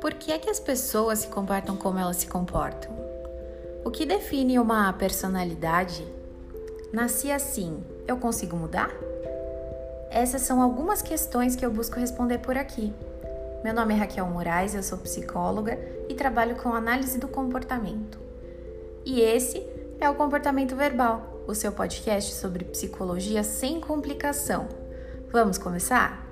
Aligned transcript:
Por 0.00 0.14
que 0.14 0.30
é 0.30 0.38
que 0.38 0.50
as 0.50 0.60
pessoas 0.60 1.20
se 1.20 1.28
comportam 1.28 1.76
como 1.76 1.98
elas 1.98 2.18
se 2.18 2.26
comportam? 2.26 2.94
O 3.84 3.90
que 3.90 4.04
define 4.04 4.58
uma 4.58 4.92
personalidade? 4.92 6.06
Nasci 6.92 7.30
assim, 7.30 7.82
eu 8.06 8.16
consigo 8.18 8.56
mudar? 8.56 8.90
Essas 10.10 10.42
são 10.42 10.60
algumas 10.60 11.00
questões 11.00 11.56
que 11.56 11.64
eu 11.64 11.70
busco 11.70 11.98
responder 11.98 12.38
por 12.38 12.58
aqui. 12.58 12.92
Meu 13.64 13.72
nome 13.72 13.94
é 13.94 13.96
Raquel 13.96 14.26
Moraes, 14.26 14.74
eu 14.74 14.82
sou 14.82 14.98
psicóloga 14.98 15.78
e 16.08 16.14
trabalho 16.14 16.56
com 16.56 16.74
análise 16.74 17.18
do 17.18 17.26
comportamento. 17.26 18.18
E 19.04 19.20
esse 19.20 19.66
é 19.98 20.08
o 20.10 20.14
Comportamento 20.14 20.76
Verbal, 20.76 21.42
o 21.46 21.54
seu 21.54 21.72
podcast 21.72 22.34
sobre 22.34 22.64
psicologia 22.64 23.42
sem 23.42 23.80
complicação. 23.80 24.68
Vamos 25.32 25.58
começar? 25.58 26.25